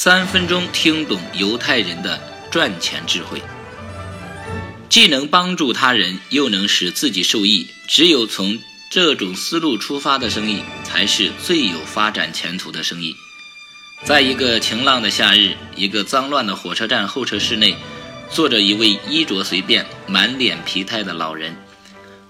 [0.00, 2.20] 三分钟听懂犹太人的
[2.52, 3.42] 赚钱智慧，
[4.88, 7.66] 既能帮助他人，又能使自己受益。
[7.88, 8.60] 只有从
[8.92, 13.16] 这种思路出发的生意，才是最有发展前途的生意。
[14.04, 17.76] 在一个晴朗的夏日，一个脏乱的火车站候车室内，
[18.30, 21.56] 坐着一位衣着随便、满脸疲态的老人。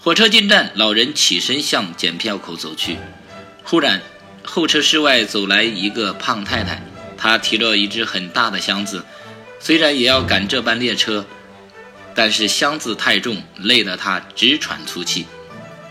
[0.00, 2.96] 火车进站，老人起身向检票口走去。
[3.62, 4.00] 忽然，
[4.42, 6.82] 候车室外走来一个胖太太。
[7.18, 9.04] 他提着一只很大的箱子，
[9.58, 11.26] 虽然也要赶这班列车，
[12.14, 15.26] 但是箱子太重，累得他直喘粗气。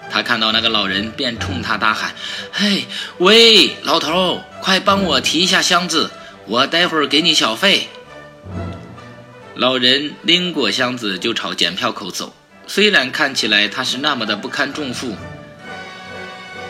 [0.10, 2.16] 他看到那个老人，便冲他大喊
[2.54, 2.86] ：“嘿，
[3.18, 6.10] 喂，老头，快帮我提一下箱子，
[6.46, 7.90] 我待会儿给你小费。”
[9.54, 12.34] 老人拎过箱子就朝检票口走，
[12.68, 15.16] 虽然看起来他是那么的不堪重负。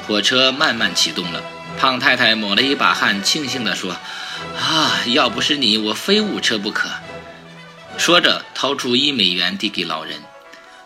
[0.08, 1.44] 火车慢慢启动了，
[1.78, 3.96] 胖太太抹了一把汗，庆幸地说。
[4.60, 5.04] 啊！
[5.08, 6.90] 要不是你，我非误车不可。
[7.98, 10.22] 说着，掏出一美元递给老人。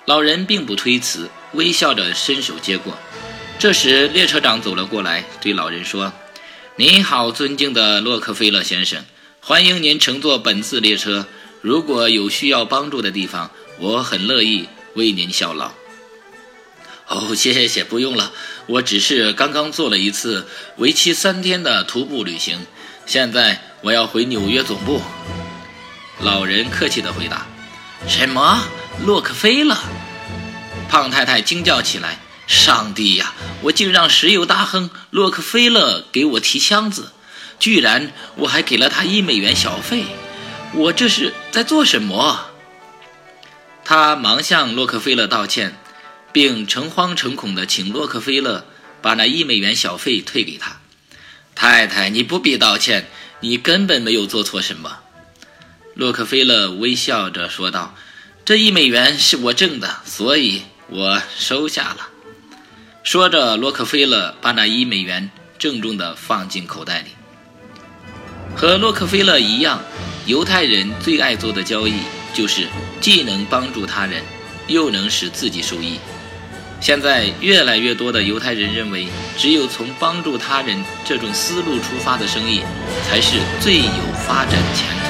[0.06, 2.97] 老人并不推辞，微笑着伸手接过。
[3.59, 6.14] 这时，列车长走了过来，对老人说
[6.78, 9.06] ：“您好，尊敬的洛克菲勒先生，
[9.42, 11.28] 欢迎您乘坐本次列车。
[11.62, 15.72] 如果有需要帮助的地方，我很乐意为您效劳。”
[17.08, 18.31] 哦，谢谢，不用了。
[18.72, 22.66] 我只是刚刚做了一次为期三天的徒步旅行。
[23.05, 25.02] 现在我要回纽约总部。
[26.22, 27.45] 老人客气地回答
[28.08, 28.63] ：“什么？
[29.03, 29.78] 洛克菲勒？”
[30.88, 33.33] 胖太太惊叫起来：“上帝呀！
[33.63, 37.11] 我竟让石油大亨洛克菲勒给我提箱子，
[37.59, 40.06] 居然我还给了他一美元小费！
[40.73, 42.45] 我这是在做什么？”
[43.83, 45.78] 他忙向洛克菲勒道歉，
[46.31, 48.65] 并诚惶诚恐地请洛克菲勒
[49.01, 50.79] 把那一美元小费退给他。
[51.53, 53.07] 太太，你不必道歉，
[53.41, 55.00] 你根本没有做错什么。”
[55.94, 57.95] 洛克菲勒微笑着说道
[58.45, 62.07] ，“这一美元是我挣的，所以我收下了。”
[63.03, 65.29] 说着，洛克菲勒把那一美元
[65.59, 67.09] 郑重地放进口袋里。
[68.56, 69.81] 和洛克菲勒一样，
[70.25, 71.95] 犹太人最爱做的交易
[72.33, 72.67] 就是
[73.01, 74.23] 既能帮助他人，
[74.67, 76.00] 又能使自己受益。
[76.81, 82.62] 现在越来越多的犹太人认为，只有从帮助他人这种思路出发的生意，
[83.08, 85.00] 才是最有发展潜力